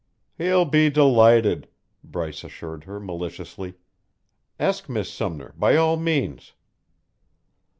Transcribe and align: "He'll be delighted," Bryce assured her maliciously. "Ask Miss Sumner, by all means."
"He'll 0.35 0.65
be 0.65 0.89
delighted," 0.89 1.67
Bryce 2.03 2.43
assured 2.43 2.85
her 2.85 2.99
maliciously. 2.99 3.75
"Ask 4.59 4.89
Miss 4.89 5.13
Sumner, 5.13 5.53
by 5.55 5.75
all 5.75 5.95
means." 5.95 6.53